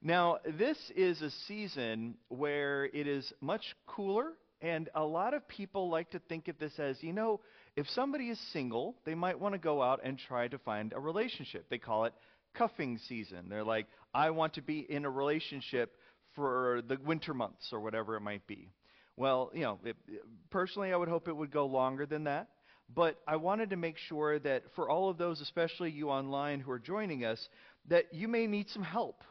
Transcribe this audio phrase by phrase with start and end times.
[0.00, 5.90] Now, this is a season where it is much cooler, and a lot of people
[5.90, 7.40] like to think of this as, you know,
[7.74, 11.00] if somebody is single, they might want to go out and try to find a
[11.00, 11.66] relationship.
[11.68, 12.14] They call it
[12.54, 13.48] cuffing season.
[13.48, 15.96] They're like, I want to be in a relationship
[16.36, 18.70] for the winter months or whatever it might be.
[19.16, 19.96] Well, you know, it,
[20.50, 22.48] personally, I would hope it would go longer than that.
[22.94, 26.70] But I wanted to make sure that for all of those, especially you online who
[26.70, 27.48] are joining us,
[27.88, 29.22] that you may need some help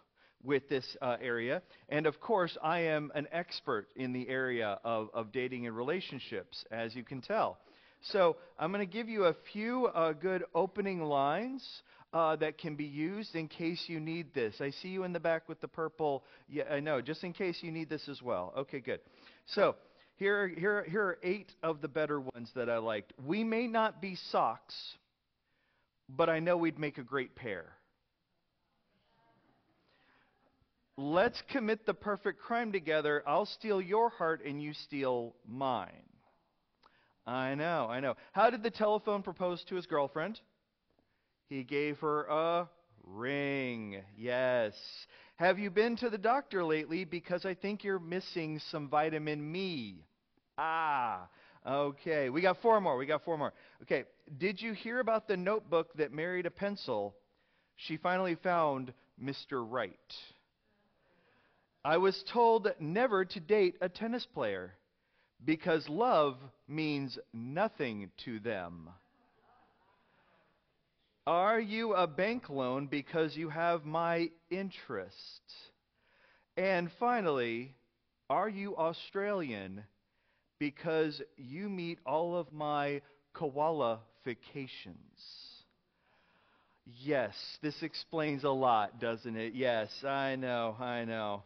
[0.44, 1.62] with this uh, area.
[1.90, 6.64] And of course, I am an expert in the area of, of dating and relationships,
[6.72, 7.58] as you can tell.
[8.02, 11.64] So I'm going to give you a few uh, good opening lines
[12.14, 14.56] uh, that can be used in case you need this.
[14.62, 16.24] I see you in the back with the purple.
[16.48, 17.02] Yeah, I know.
[17.02, 18.54] Just in case you need this as well.
[18.58, 19.00] Okay, good.
[19.48, 19.76] So
[20.16, 23.14] here, here, here are eight of the better ones that I liked.
[23.26, 24.76] We may not be socks,
[26.10, 27.66] but I know we'd make a great pair.
[30.98, 33.24] Let's commit the perfect crime together.
[33.28, 35.92] I'll steal your heart and you steal mine.
[37.28, 38.16] I know, I know.
[38.32, 40.40] How did the telephone propose to his girlfriend?
[41.50, 42.70] He gave her a
[43.04, 44.02] ring.
[44.18, 44.74] Yes.
[45.36, 47.06] Have you been to the doctor lately?
[47.06, 50.04] Because I think you're missing some vitamin me.
[50.58, 51.28] Ah,
[51.66, 52.30] okay.
[52.30, 52.98] We got four more.
[52.98, 53.54] We got four more.
[53.84, 54.06] Okay.
[54.40, 57.16] Did you hear about the notebook that married a pencil?
[57.76, 59.64] She finally found Mr.
[59.64, 59.94] Right.
[61.88, 64.74] I was told never to date a tennis player
[65.46, 66.36] because love
[66.68, 68.90] means nothing to them.
[71.26, 75.42] Are you a bank loan because you have my interest?
[76.58, 77.74] And finally,
[78.30, 79.86] are you Australian
[80.60, 83.02] because you meet all of my
[83.34, 84.98] qualifications?
[86.86, 89.54] Yes, this explains a lot, doesn't it?
[89.54, 91.44] Yes, I know, I know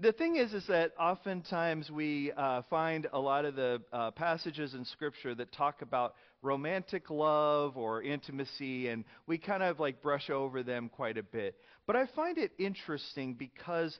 [0.00, 4.74] the thing is, is that oftentimes we uh, find a lot of the uh, passages
[4.74, 10.30] in Scripture that talk about romantic love or intimacy, and we kind of like brush
[10.30, 11.56] over them quite a bit.
[11.86, 13.98] But I find it interesting because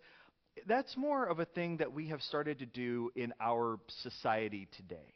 [0.68, 5.14] that's more of a thing that we have started to do in our society today.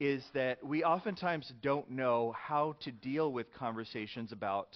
[0.00, 4.68] Is that we oftentimes don't know how to deal with conversations about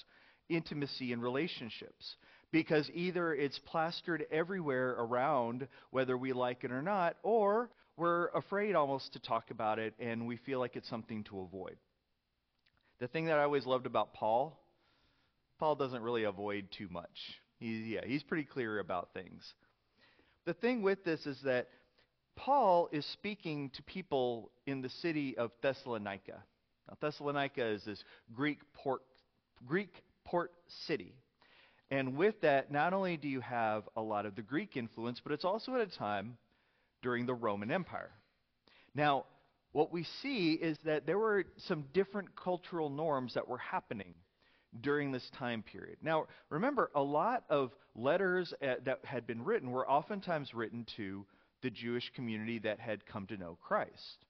[0.50, 2.16] intimacy and relationships
[2.52, 8.74] because either it's plastered everywhere around, whether we like it or not, or we're afraid
[8.74, 11.76] almost to talk about it and we feel like it's something to avoid.
[13.00, 14.58] The thing that I always loved about Paul,
[15.58, 17.41] Paul doesn't really avoid too much.
[17.58, 19.42] He's, yeah, he's pretty clear about things.
[20.44, 21.68] The thing with this is that
[22.36, 26.42] Paul is speaking to people in the city of Thessalonica.
[26.88, 28.02] Now, Thessalonica is this
[28.34, 29.02] Greek port,
[29.64, 29.92] Greek
[30.24, 30.52] port
[30.86, 31.14] city.
[31.92, 35.30] And with that, not only do you have a lot of the Greek influence, but
[35.30, 36.38] it's also at a time
[37.03, 38.10] during the Roman Empire.
[38.94, 39.26] Now,
[39.72, 44.14] what we see is that there were some different cultural norms that were happening
[44.80, 45.98] during this time period.
[46.00, 51.26] Now, remember, a lot of letters uh, that had been written were oftentimes written to
[51.60, 54.24] the Jewish community that had come to know Christ.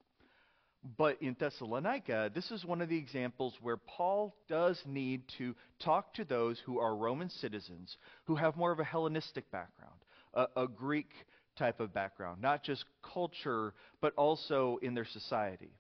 [0.85, 6.13] But in Thessalonica, this is one of the examples where Paul does need to talk
[6.15, 10.01] to those who are Roman citizens, who have more of a Hellenistic background,
[10.35, 11.13] a, a Greek
[11.57, 15.71] type of background, not just culture, but also in their society.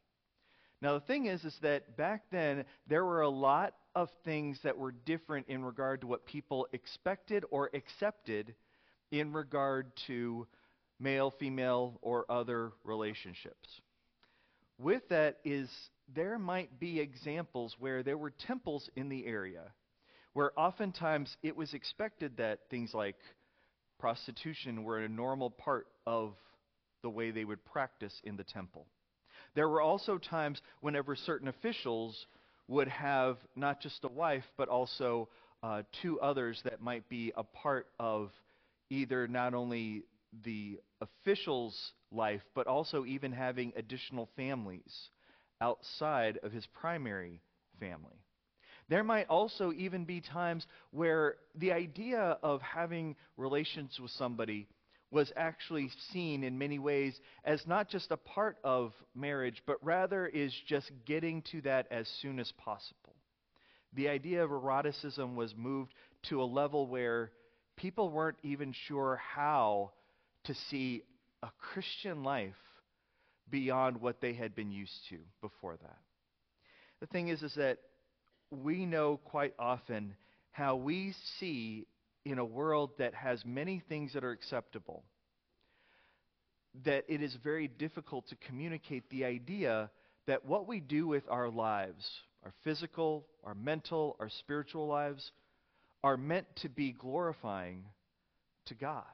[0.80, 4.78] Now, the thing is, is that back then, there were a lot of things that
[4.78, 8.54] were different in regard to what people expected or accepted
[9.10, 10.46] in regard to
[11.00, 13.80] male, female, or other relationships
[14.82, 15.68] with that is
[16.14, 19.72] there might be examples where there were temples in the area
[20.34, 23.16] where oftentimes it was expected that things like
[23.98, 26.34] prostitution were a normal part of
[27.02, 28.86] the way they would practice in the temple.
[29.54, 32.26] There were also times whenever certain officials
[32.68, 35.28] would have not just a wife, but also
[35.62, 38.30] uh, two others that might be a part of
[38.88, 40.04] either not only
[40.44, 45.10] the official's life, but also even having additional families
[45.60, 47.40] outside of his primary
[47.78, 48.16] family.
[48.88, 54.68] There might also even be times where the idea of having relations with somebody
[55.10, 60.26] was actually seen in many ways as not just a part of marriage, but rather
[60.26, 63.14] is just getting to that as soon as possible.
[63.92, 65.92] The idea of eroticism was moved
[66.24, 67.30] to a level where
[67.76, 69.92] people weren't even sure how
[70.44, 71.02] to see
[71.42, 72.54] a Christian life
[73.50, 75.98] beyond what they had been used to before that.
[77.00, 77.78] The thing is, is that
[78.50, 80.14] we know quite often
[80.50, 81.86] how we see
[82.24, 85.02] in a world that has many things that are acceptable,
[86.84, 89.90] that it is very difficult to communicate the idea
[90.26, 92.08] that what we do with our lives,
[92.44, 95.32] our physical, our mental, our spiritual lives,
[96.04, 97.84] are meant to be glorifying
[98.66, 99.04] to God.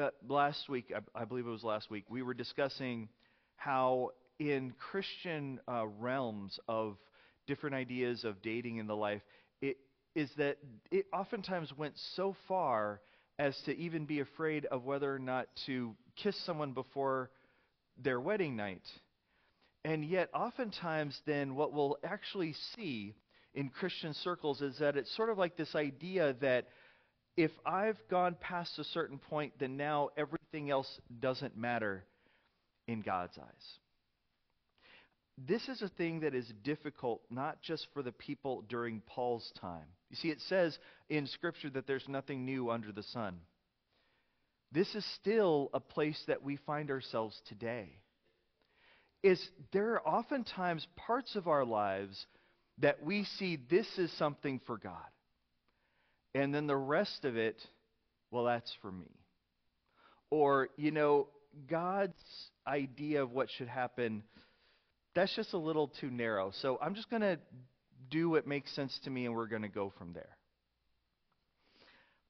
[0.00, 3.10] Uh, last week, I, I, believe it was last week, we were discussing
[3.56, 6.96] how in Christian uh, realms of
[7.46, 9.20] different ideas of dating in the life,
[9.60, 9.76] it
[10.14, 10.56] is that
[10.90, 13.02] it oftentimes went so far
[13.38, 17.30] as to even be afraid of whether or not to kiss someone before
[18.02, 18.86] their wedding night.
[19.84, 23.14] And yet, oftentimes, then, what we'll actually see
[23.52, 26.68] in Christian circles is that it's sort of like this idea that
[27.36, 30.88] if I've gone past a certain point, then now everything else
[31.20, 32.04] doesn't matter
[32.86, 33.78] in God's eyes.
[35.38, 39.86] This is a thing that is difficult not just for the people during Paul's time.
[40.10, 43.38] You see, it says in Scripture that there's nothing new under the sun.
[44.72, 47.98] This is still a place that we find ourselves today.
[49.22, 49.42] Is
[49.72, 52.26] there are oftentimes parts of our lives
[52.78, 54.96] that we see this is something for God.
[56.34, 57.56] And then the rest of it,
[58.30, 59.10] well, that's for me.
[60.30, 61.28] Or, you know,
[61.68, 62.14] God's
[62.66, 64.22] idea of what should happen,
[65.14, 66.52] that's just a little too narrow.
[66.62, 67.38] So I'm just going to
[68.10, 70.36] do what makes sense to me and we're going to go from there.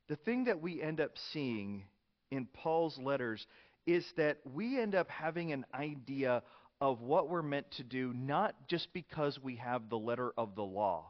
[0.09, 1.85] The thing that we end up seeing
[2.31, 3.47] in Paul's letters
[3.87, 6.43] is that we end up having an idea
[6.81, 10.63] of what we're meant to do, not just because we have the letter of the
[10.63, 11.07] law,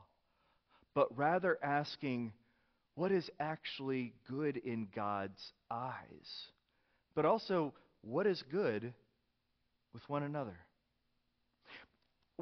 [0.94, 2.32] but rather asking,
[2.94, 6.46] what is actually good in God's eyes?
[7.14, 8.92] But also, what is good
[9.92, 10.56] with one another?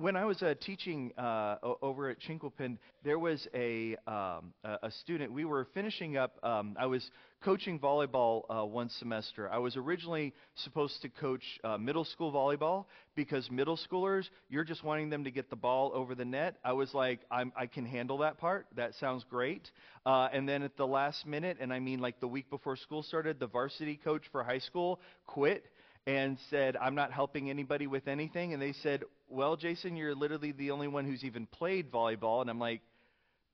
[0.01, 5.33] When I was uh, teaching uh, over at Chinquapin, there was a, um, a student.
[5.33, 6.39] We were finishing up.
[6.43, 7.09] Um, I was
[7.43, 9.51] coaching volleyball uh, one semester.
[9.51, 14.83] I was originally supposed to coach uh, middle school volleyball because middle schoolers, you're just
[14.83, 16.57] wanting them to get the ball over the net.
[16.65, 18.67] I was like, i can handle that part.
[18.77, 19.71] That sounds great.
[20.07, 23.03] Uh, and then at the last minute, and I mean like the week before school
[23.03, 25.65] started, the varsity coach for high school quit
[26.07, 28.55] and said, I'm not helping anybody with anything.
[28.55, 32.41] And they said, Well, Jason, you're literally the only one who's even played volleyball.
[32.41, 32.81] And I'm like,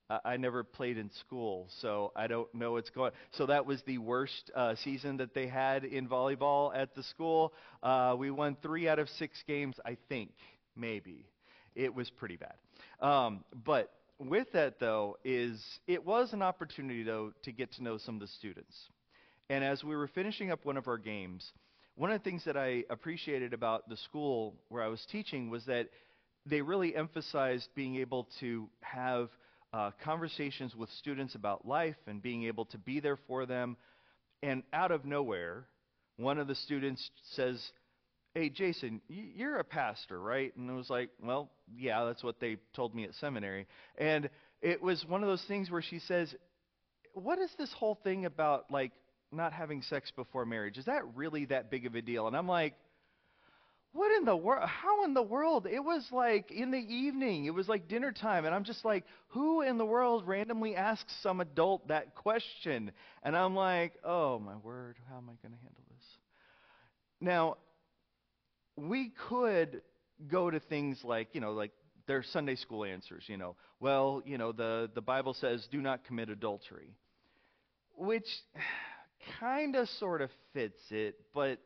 [0.09, 3.83] I, I never played in school, so I don't know what's going So that was
[3.85, 7.53] the worst uh, season that they had in volleyball at the school.
[7.83, 10.31] Uh, we won three out of six games, I think,
[10.75, 11.27] maybe.
[11.75, 12.55] It was pretty bad.
[12.99, 17.99] Um, but with that, though, is it was an opportunity, though, to get to know
[17.99, 18.75] some of the students.
[19.47, 21.51] And as we were finishing up one of our games,
[21.97, 25.65] one of the things that I appreciated about the school where I was teaching was
[25.65, 25.89] that
[26.45, 29.29] they really emphasized being able to have
[29.73, 33.77] uh, conversations with students about life and being able to be there for them.
[34.43, 35.65] And out of nowhere,
[36.17, 37.59] one of the students says,
[38.35, 40.55] Hey, Jason, you're a pastor, right?
[40.55, 43.65] And I was like, Well, yeah, that's what they told me at seminary.
[43.97, 44.29] And
[44.61, 46.33] it was one of those things where she says,
[47.13, 48.91] What is this whole thing about, like,
[49.31, 50.77] not having sex before marriage.
[50.77, 52.27] Is that really that big of a deal?
[52.27, 52.75] And I'm like,
[53.93, 54.67] what in the world?
[54.67, 55.65] How in the world?
[55.65, 57.45] It was like in the evening.
[57.45, 58.45] It was like dinner time.
[58.45, 62.91] And I'm just like, who in the world randomly asks some adult that question?
[63.23, 66.05] And I'm like, oh my word, how am I going to handle this?
[67.19, 67.57] Now,
[68.75, 69.81] we could
[70.29, 71.71] go to things like, you know, like
[72.05, 73.55] their Sunday school answers, you know.
[73.79, 76.93] Well, you know, the, the Bible says, do not commit adultery.
[77.95, 78.27] Which
[79.39, 81.59] kind of sort of fits it, but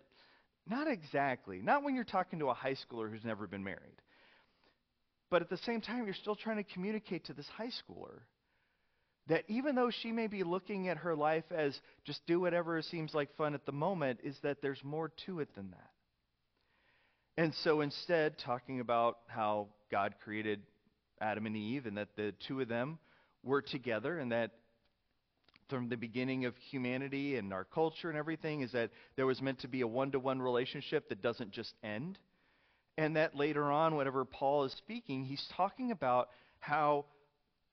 [0.67, 1.61] not exactly.
[1.61, 4.01] Not when you're talking to a high schooler who's never been married.
[5.29, 8.19] But at the same time, you're still trying to communicate to this high schooler
[9.27, 13.13] that even though she may be looking at her life as just do whatever seems
[13.13, 15.89] like fun at the moment, is that there's more to it than that.
[17.37, 20.61] And so instead, talking about how God created
[21.21, 22.99] Adam and Eve and that the two of them
[23.43, 24.51] were together and that
[25.71, 29.59] from the beginning of humanity and our culture and everything is that there was meant
[29.61, 32.19] to be a one to one relationship that doesn't just end.
[32.97, 37.05] And that later on, whenever Paul is speaking, he's talking about how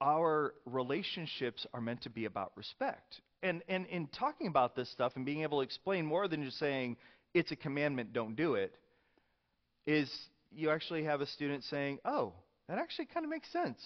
[0.00, 3.20] our relationships are meant to be about respect.
[3.42, 6.58] And, and in talking about this stuff and being able to explain more than just
[6.58, 6.96] saying,
[7.34, 8.74] it's a commandment, don't do it,
[9.86, 10.10] is
[10.52, 12.32] you actually have a student saying, oh,
[12.68, 13.80] that actually kind of makes sense.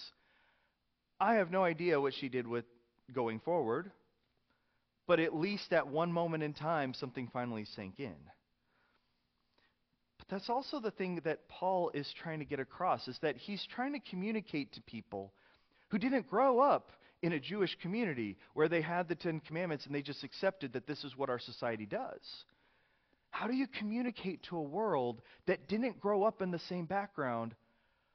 [1.19, 2.67] I have no idea what she did with
[3.13, 3.91] going forward
[5.13, 8.17] but at least at one moment in time, something finally sank in.
[10.17, 13.63] But that's also the thing that Paul is trying to get across, is that he's
[13.75, 15.35] trying to communicate to people
[15.91, 19.95] who didn't grow up in a Jewish community where they had the Ten Commandments and
[19.95, 22.45] they just accepted that this is what our society does.
[23.33, 27.55] How do you communicate to a world that didn't grow up in the same background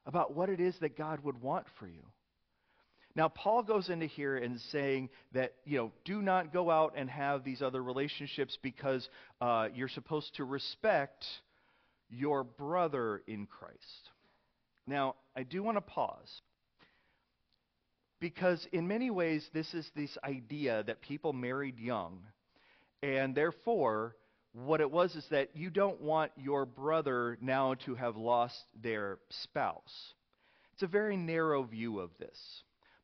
[0.08, 2.02] about what it is that God would want for you?
[3.18, 7.10] Now, Paul goes into here and saying that, you know, do not go out and
[7.10, 9.10] have these other relationships because
[9.42, 11.26] uh, you're supposed to respect
[12.12, 14.12] your brother in Christ.
[14.86, 16.42] Now, I do want to pause
[18.20, 22.20] because, in many ways, this is this idea that people married young,
[23.02, 24.16] and therefore,
[24.54, 29.18] what it was is that you don't want your brother now to have lost their
[29.42, 30.14] spouse.
[30.74, 32.38] It's a very narrow view of this.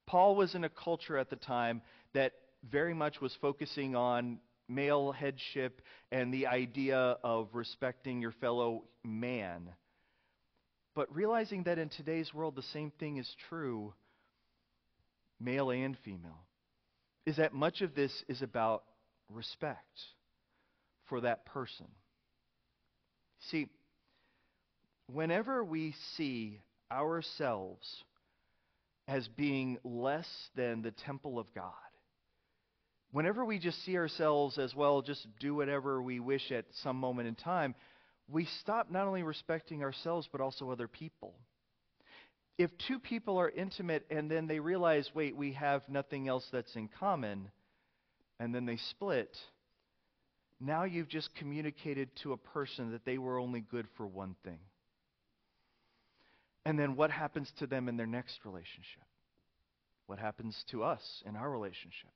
[0.05, 1.81] Paul was in a culture at the time
[2.13, 2.33] that
[2.69, 5.81] very much was focusing on male headship
[6.11, 9.69] and the idea of respecting your fellow man.
[10.95, 13.93] But realizing that in today's world the same thing is true,
[15.39, 16.45] male and female,
[17.25, 18.83] is that much of this is about
[19.29, 19.99] respect
[21.05, 21.87] for that person.
[23.49, 23.67] See,
[25.11, 26.59] whenever we see
[26.91, 28.03] ourselves
[29.07, 31.73] as being less than the temple of God.
[33.11, 37.27] Whenever we just see ourselves as well, just do whatever we wish at some moment
[37.27, 37.75] in time,
[38.27, 41.35] we stop not only respecting ourselves, but also other people.
[42.57, 46.75] If two people are intimate and then they realize, wait, we have nothing else that's
[46.75, 47.51] in common,
[48.39, 49.35] and then they split,
[50.59, 54.59] now you've just communicated to a person that they were only good for one thing.
[56.65, 59.03] And then what happens to them in their next relationship?
[60.07, 62.11] What happens to us in our relationship?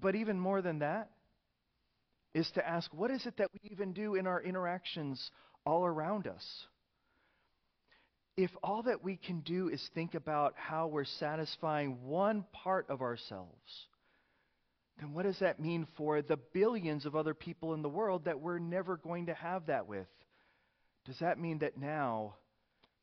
[0.00, 1.10] But even more than that
[2.34, 5.30] is to ask what is it that we even do in our interactions
[5.66, 6.44] all around us?
[8.36, 13.02] If all that we can do is think about how we're satisfying one part of
[13.02, 13.86] ourselves,
[14.98, 18.40] then what does that mean for the billions of other people in the world that
[18.40, 20.06] we're never going to have that with?
[21.06, 22.36] Does that mean that now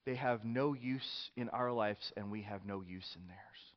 [0.08, 3.74] they have no use in our lives and we have no use in theirs.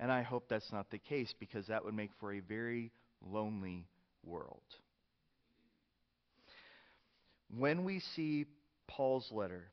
[0.00, 2.90] And I hope that's not the case because that would make for a very
[3.20, 3.86] lonely
[4.24, 4.62] world.
[7.54, 8.46] When we see
[8.88, 9.64] Paul's letter,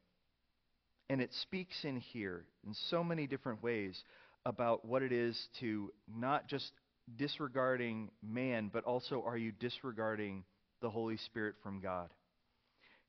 [1.09, 3.97] and it speaks in here in so many different ways
[4.45, 6.71] about what it is to not just
[7.15, 10.43] disregarding man, but also are you disregarding
[10.81, 12.09] the Holy Spirit from God?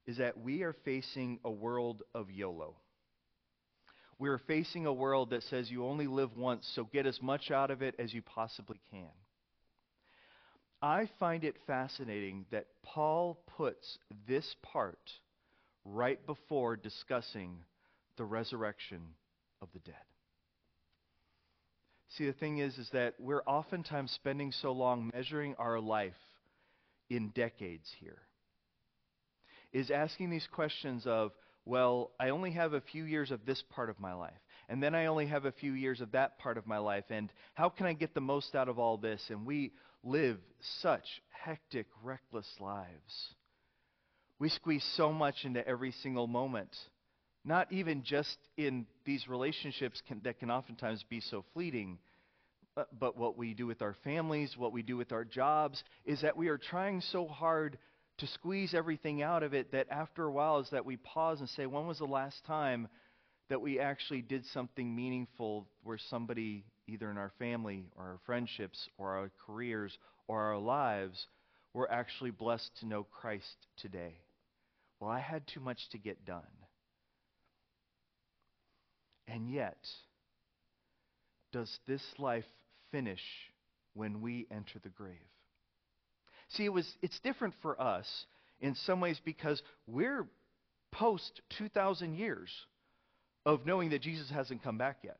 [0.07, 2.77] Is that we are facing a world of YOLO.
[4.19, 7.51] We are facing a world that says you only live once, so get as much
[7.51, 9.11] out of it as you possibly can.
[10.81, 14.99] I find it fascinating that Paul puts this part
[15.85, 17.57] right before discussing
[18.17, 19.01] the resurrection
[19.63, 19.95] of the dead.
[22.17, 26.13] See, the thing is, is that we're oftentimes spending so long measuring our life
[27.11, 28.19] in decades here
[29.75, 31.33] is asking these questions of,
[31.67, 34.33] well, I only have a few years of this part of my life,
[34.69, 37.31] and then I only have a few years of that part of my life, and
[37.55, 39.23] how can I get the most out of all this?
[39.29, 39.73] And we
[40.05, 40.39] live
[40.81, 43.35] such hectic, reckless lives.
[44.39, 46.71] We squeeze so much into every single moment,
[47.45, 51.99] not even just in these relationships can, that can oftentimes be so fleeting.
[52.77, 56.23] But, but what we do with our families, what we do with our jobs, is
[56.23, 57.79] that we are trying so hard
[58.19, 61.49] to squeeze everything out of it that after a while is that we pause and
[61.49, 62.89] say, when was the last time
[63.49, 68.89] that we actually did something meaningful where somebody, either in our family or our friendships
[68.99, 71.27] or our careers or our lives,
[71.73, 74.15] were actually blessed to know Christ today?
[75.01, 76.43] Well, I had too much to get done.
[79.27, 79.79] And yet,
[81.53, 82.45] does this life
[82.93, 83.23] finish
[83.95, 85.34] when we enter the grave?
[86.51, 88.07] See, it was, it's different for us
[88.61, 90.27] in some ways because we're
[90.93, 92.51] post 2,000 years
[93.45, 95.19] of knowing that Jesus hasn't come back yet.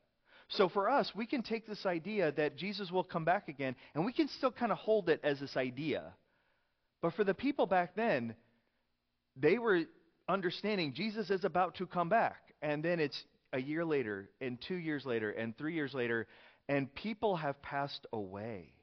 [0.49, 4.05] So for us, we can take this idea that Jesus will come back again, and
[4.05, 6.13] we can still kind of hold it as this idea.
[7.01, 8.35] But for the people back then,
[9.35, 9.81] they were
[10.27, 12.37] understanding Jesus is about to come back.
[12.61, 13.21] And then it's
[13.53, 16.27] a year later, and two years later, and three years later,
[16.67, 18.73] and people have passed away.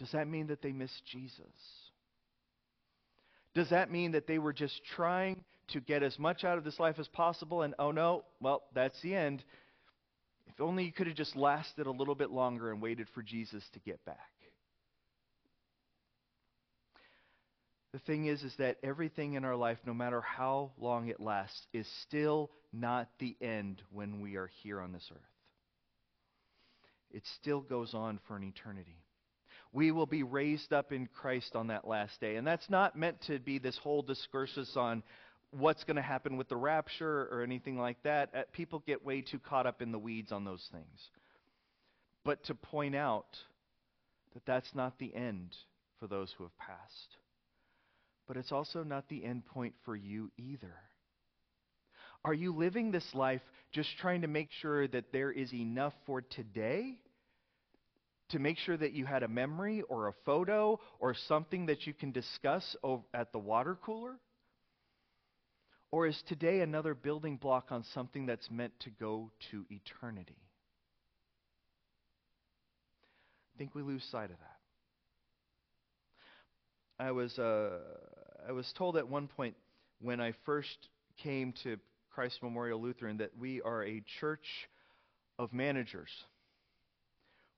[0.00, 1.44] Does that mean that they missed Jesus?
[3.54, 6.80] Does that mean that they were just trying to get as much out of this
[6.80, 9.44] life as possible and oh no, well, that's the end?
[10.46, 13.62] If only you could have just lasted a little bit longer and waited for Jesus
[13.74, 14.16] to get back.
[17.92, 21.66] The thing is is that everything in our life no matter how long it lasts
[21.74, 25.18] is still not the end when we are here on this earth.
[27.10, 28.96] it still goes on for an eternity.
[29.72, 32.36] We will be raised up in Christ on that last day.
[32.36, 35.02] And that's not meant to be this whole discursus on
[35.52, 38.30] what's going to happen with the rapture or anything like that.
[38.34, 41.10] Uh, people get way too caught up in the weeds on those things.
[42.24, 43.26] But to point out
[44.34, 45.54] that that's not the end
[45.98, 47.16] for those who have passed.
[48.26, 50.74] But it's also not the end point for you either.
[52.24, 53.40] Are you living this life
[53.72, 56.98] just trying to make sure that there is enough for today?
[58.30, 61.92] To make sure that you had a memory or a photo or something that you
[61.92, 62.76] can discuss
[63.12, 64.18] at the water cooler?
[65.90, 70.36] Or is today another building block on something that's meant to go to eternity?
[73.54, 74.60] I think we lose sight of that.
[77.04, 77.78] I was, uh,
[78.48, 79.56] I was told at one point
[80.00, 80.88] when I first
[81.22, 81.78] came to
[82.10, 84.46] Christ Memorial Lutheran that we are a church
[85.38, 86.10] of managers.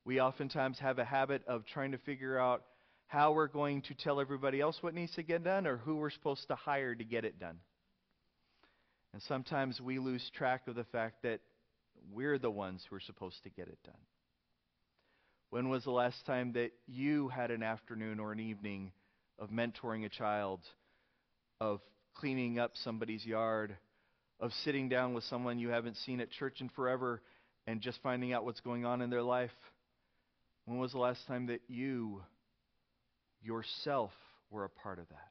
[0.05, 2.65] We oftentimes have a habit of trying to figure out
[3.07, 6.11] how we're going to tell everybody else what needs to get done or who we're
[6.11, 7.59] supposed to hire to get it done.
[9.13, 11.41] And sometimes we lose track of the fact that
[12.13, 13.95] we're the ones who are supposed to get it done.
[15.51, 18.91] When was the last time that you had an afternoon or an evening
[19.39, 20.61] of mentoring a child,
[21.61, 21.81] of
[22.15, 23.77] cleaning up somebody's yard,
[24.41, 27.21] of sitting down with someone you haven't seen at church in forever
[27.67, 29.51] and just finding out what's going on in their life?
[30.65, 32.23] When was the last time that you
[33.43, 34.13] yourself
[34.51, 35.29] were a part of that?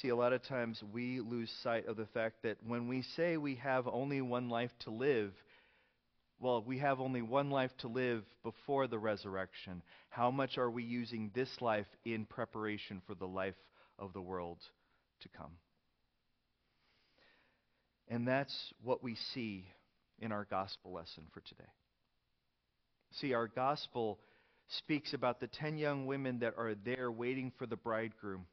[0.00, 3.36] See, a lot of times we lose sight of the fact that when we say
[3.36, 5.32] we have only one life to live,
[6.40, 9.82] well, we have only one life to live before the resurrection.
[10.08, 13.54] How much are we using this life in preparation for the life
[13.98, 14.58] of the world
[15.20, 15.52] to come?
[18.08, 19.66] And that's what we see
[20.18, 21.70] in our gospel lesson for today.
[23.20, 24.18] See, our gospel
[24.78, 28.46] speaks about the ten young women that are there waiting for the bridegroom.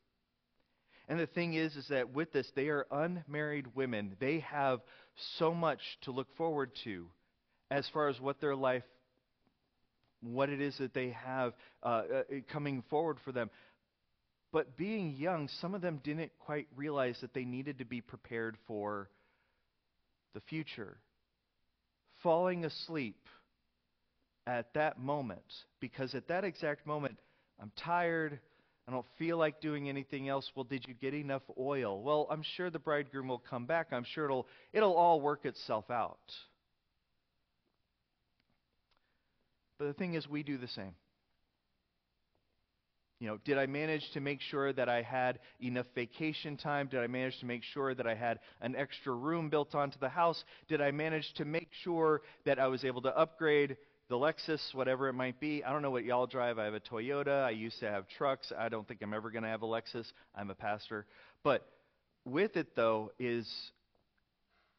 [1.08, 4.15] And the thing is, is that with this, they are unmarried women.
[4.19, 4.82] They have
[5.38, 7.08] so much to look forward to
[7.72, 8.84] as far as what their life,
[10.22, 13.50] what it is that they have uh, uh, coming forward for them.
[14.52, 18.58] But being young, some of them didn't quite realize that they needed to be prepared
[18.67, 19.10] for
[20.34, 20.98] the future.
[22.22, 23.17] Falling asleep
[24.57, 25.41] at that moment,
[25.79, 27.19] because at that exact moment,
[27.62, 28.39] I'm tired.
[28.88, 30.51] I don't feel like doing anything else.
[30.55, 32.01] Well, did you get enough oil?
[32.01, 33.88] Well, I'm sure the bridegroom will come back.
[33.91, 36.17] I'm sure it'll it'll all work itself out.
[39.77, 40.95] But the thing is we do the same.
[43.19, 46.88] You know, did I manage to make sure that I had enough vacation time?
[46.88, 50.09] Did I manage to make sure that I had an extra room built onto the
[50.09, 50.43] house?
[50.69, 53.75] Did I manage to make sure that I was able to upgrade
[54.10, 55.63] the Lexus, whatever it might be?
[55.63, 56.60] I don't know what y'all drive.
[56.60, 57.43] I have a Toyota.
[57.43, 58.52] I used to have trucks.
[58.58, 60.06] I don't think I'm ever going to have a Lexus.
[60.36, 61.06] I'm a pastor.
[61.43, 61.67] But
[62.26, 63.48] with it, though, is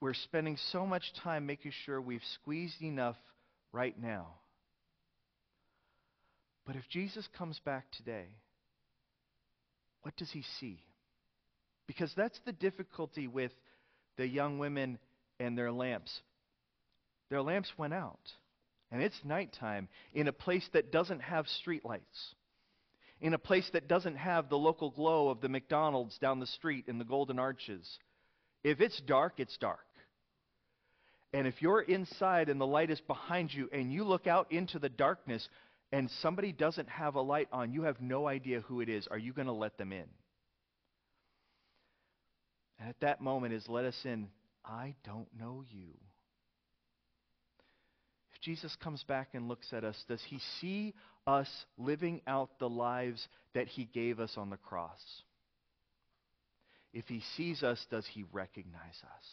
[0.00, 3.16] we're spending so much time making sure we've squeezed enough
[3.72, 4.34] right now
[6.70, 8.26] but if Jesus comes back today,
[10.02, 10.78] what does he see?
[11.88, 13.50] Because that's the difficulty with
[14.16, 15.00] the young women
[15.40, 16.20] and their lamps.
[17.28, 18.20] Their lamps went out,
[18.90, 22.34] and it's nighttime in a place that doesn't have streetlights,
[23.20, 26.86] in a place that doesn't have the local glow of the McDonald's down the street
[26.88, 27.98] in the Golden Arches.
[28.64, 29.78] If it's dark, it's dark.
[31.32, 34.78] And if you're inside and the light is behind you and you look out into
[34.78, 35.48] the darkness,
[35.92, 39.08] and somebody doesn't have a light on, you have no idea who it is.
[39.08, 40.04] Are you going to let them in?
[42.78, 44.28] And at that moment is let us in.
[44.64, 45.94] I don't know you.
[48.40, 50.94] Jesus comes back and looks at us, does he see
[51.26, 55.00] us living out the lives that he gave us on the cross?
[56.92, 59.26] If he sees us, does he recognize us?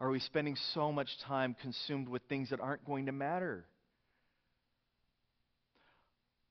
[0.00, 3.64] Are we spending so much time consumed with things that aren't going to matter?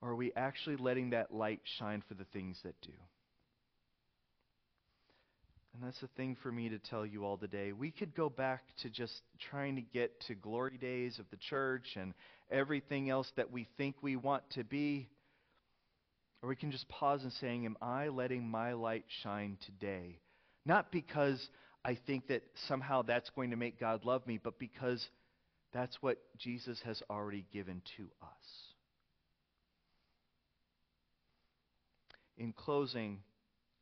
[0.02, 2.94] Or are we actually letting that light shine for the things that do?
[5.76, 7.74] And that's the thing for me to tell you all today.
[7.74, 9.14] We could go back to just
[9.50, 12.14] trying to get to glory days of the church and
[12.50, 15.10] everything else that we think we want to be.
[16.42, 20.20] Or we can just pause and saying, Am I letting my light shine today?
[20.66, 21.46] Not because
[21.84, 25.06] I think that somehow that's going to make God love me, but because
[25.74, 28.76] that's what Jesus has already given to us.
[32.38, 33.20] in closing,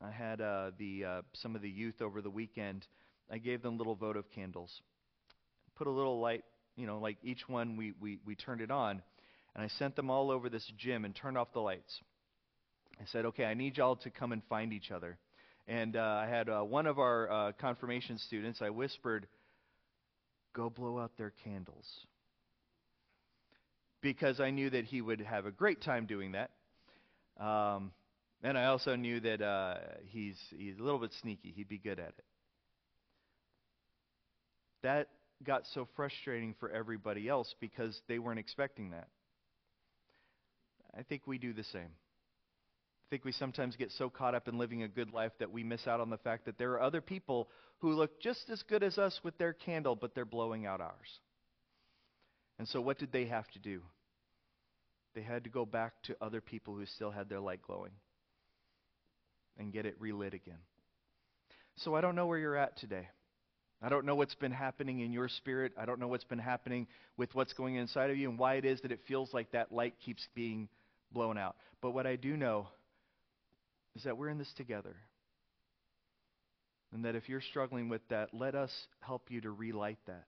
[0.03, 2.85] I had uh, the uh, some of the youth over the weekend.
[3.31, 4.81] I gave them little votive candles.
[5.75, 6.43] Put a little light
[6.75, 9.01] you know, like each one we, we, we turned it on.
[9.55, 11.99] And I sent them all over this gym and turned off the lights.
[12.99, 15.17] I said, okay, I need y'all to come and find each other.
[15.67, 19.27] And uh, I had uh, one of our uh, confirmation students, I whispered,
[20.53, 21.85] go blow out their candles.
[24.01, 26.51] Because I knew that he would have a great time doing that.
[27.39, 27.91] Um,
[28.43, 29.75] and I also knew that uh,
[30.07, 31.53] he's, he's a little bit sneaky.
[31.55, 32.25] He'd be good at it.
[34.83, 35.07] That
[35.45, 39.07] got so frustrating for everybody else because they weren't expecting that.
[40.97, 41.81] I think we do the same.
[41.87, 45.63] I think we sometimes get so caught up in living a good life that we
[45.63, 47.47] miss out on the fact that there are other people
[47.79, 51.19] who look just as good as us with their candle, but they're blowing out ours.
[52.59, 53.81] And so, what did they have to do?
[55.15, 57.91] They had to go back to other people who still had their light glowing
[59.57, 60.59] and get it relit again.
[61.77, 63.07] So, I don't know where you're at today.
[63.81, 65.73] I don't know what's been happening in your spirit.
[65.77, 66.87] I don't know what's been happening
[67.17, 69.73] with what's going inside of you and why it is that it feels like that
[69.73, 70.69] light keeps being
[71.11, 71.57] blown out.
[71.81, 72.67] But what I do know
[73.95, 74.95] is that we're in this together.
[76.93, 80.25] And that if you're struggling with that, let us help you to relight that.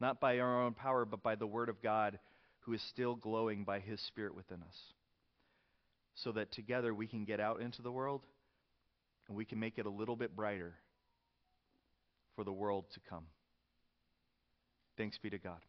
[0.00, 2.18] Not by our own power, but by the Word of God,
[2.60, 4.76] who is still glowing by His Spirit within us.
[6.14, 8.22] So that together we can get out into the world
[9.28, 10.74] and we can make it a little bit brighter
[12.36, 13.24] for the world to come.
[14.96, 15.60] Thanks be to God.